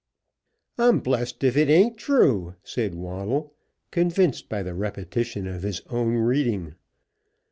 [0.79, 3.53] "I'm blessed if it ain't true," said Waddle,
[3.91, 6.73] convinced by the repetition of his own reading.